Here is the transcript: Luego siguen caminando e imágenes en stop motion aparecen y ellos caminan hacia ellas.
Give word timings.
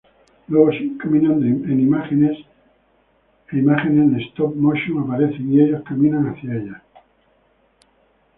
Luego 0.47 0.71
siguen 0.71 0.97
caminando 0.97 1.45
e 1.45 1.71
imágenes 1.87 2.35
en 3.51 4.19
stop 4.29 4.55
motion 4.55 4.97
aparecen 4.97 5.53
y 5.53 5.61
ellos 5.61 5.83
caminan 5.83 6.25
hacia 6.27 6.55
ellas. 6.55 6.81